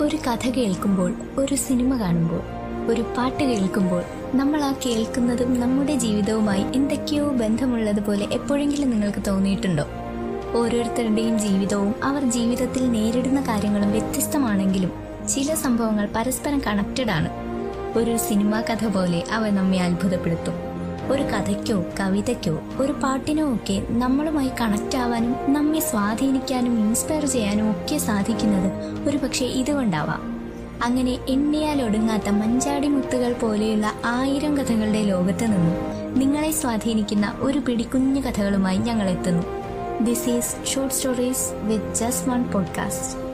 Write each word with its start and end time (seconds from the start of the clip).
ഒരു 0.00 0.16
കഥ 0.16 0.50
കേൾക്കുമ്പോൾ 0.50 1.14
ഒരു 1.38 1.54
സിനിമ 1.54 2.00
കാണുമ്പോൾ 2.00 2.40
ഒരു 2.92 3.02
പാട്ട് 3.02 3.44
കേൾക്കുമ്പോൾ 3.44 4.02
നമ്മൾ 4.34 4.64
ആ 4.64 4.74
കേൾക്കുന്നതും 4.86 5.60
നമ്മുടെ 5.60 5.96
ജീവിതവുമായി 5.96 6.62
എന്തൊക്കെയോ 6.74 7.28
ബന്ധമുള്ളതുപോലെ 7.28 8.26
എപ്പോഴെങ്കിലും 8.32 8.90
നിങ്ങൾക്ക് 8.90 9.18
തോന്നിയിട്ടുണ്ടോ? 9.26 9.84
ഓരോരുത്തരുടെയും 10.58 11.38
ജീവിതവും 11.38 11.94
അവർ 12.04 12.30
ജീവിതത്തിൽ 12.30 12.90
നേരിടുന്ന 12.90 13.40
കാര്യങ്ങളും 13.40 13.90
വ്യത്യസ്തമാണെങ്കിലും 13.90 14.92
ചില 15.28 15.54
സംഭവങ്ങൾ 15.54 16.08
പരസ്പരം 16.16 16.62
കണക്റ്റഡ് 16.66 17.10
ആണ്. 17.10 17.28
ഒരു 17.98 18.16
സിനിമാ 18.16 18.60
കഥ 18.60 18.86
പോലെ 18.86 19.24
അവ 19.32 19.48
നമ്മെ 19.48 19.78
അത്ഭുതപ്പെടുത്തും. 19.78 20.67
ഒരു 21.10 21.22
കഥയ്ക്കോ 21.22 21.84
കവിതയ്ക്കോ 22.00 22.58
ഒരു 22.78 22.92
പാട്ടിനോ 22.92 23.54
ഒക്കെ 23.54 23.86
നമ്മളുമായി 23.88 24.50
കണക്ട് 24.60 24.96
ആവാനും 24.96 25.52
നമ്മെ 25.52 25.80
സ്വാധീനിക്കാനും 25.80 26.78
ഇൻസ്പയർ 26.78 27.26
ചെയ്യാനും 27.26 27.70
ഒക്കെ 27.70 27.98
സാധിക്കുന്നത് 27.98 28.72
ഒരു 29.08 29.16
പക്ഷേ 29.16 29.46
ഇതുകൊണ്ടാവാം. 29.46 30.38
അങ്ങനെ 30.84 31.18
എണ്ണിയാൽ 31.28 31.82
ഒടുങ്ങാത്ത 31.82 32.28
മഞ്ചാടി 32.28 32.88
മുത്തുകൾ 32.88 33.32
പോലെയുള്ള 33.32 33.92
ആയിരം 34.04 34.58
കഥകളുടെ 34.58 35.02
ലോകത്ത് 35.02 35.44
നിന്നും 35.44 35.76
നിങ്ങളെ 36.18 36.50
സ്വാധീനിക്കുന്ന 36.50 37.34
ഒരു 37.38 37.58
പിടി 37.58 37.82
കുഞ്ഞു 37.82 38.20
കഥകളുമായി 38.20 38.76
ഞങ്ങൾ 38.76 39.08
എത്തുന്നു. 39.08 39.42
This 40.04 40.28
is 40.28 40.74
short 40.74 40.94
stories 40.94 41.52
with 41.52 41.94
just 41.94 42.30
one 42.30 42.44
podcast 42.44 43.27